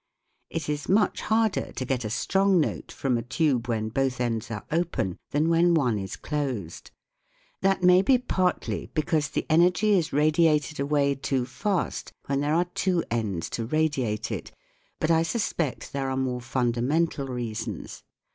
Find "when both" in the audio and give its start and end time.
3.67-4.19